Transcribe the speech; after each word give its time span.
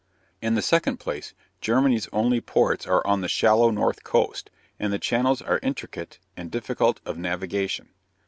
In 0.41 0.55
the 0.55 0.63
second 0.63 0.97
place, 0.97 1.35
Germany's 1.59 2.09
only 2.11 2.41
ports 2.41 2.87
are 2.87 3.05
on 3.05 3.21
the 3.21 3.27
shallow 3.27 3.69
north 3.69 4.03
coast, 4.03 4.49
and 4.79 4.91
the 4.91 4.97
channels 4.97 5.43
are 5.43 5.59
intricate 5.61 6.17
and 6.35 6.49
difficult 6.49 6.99
of 7.05 7.19
navigation. 7.19 7.89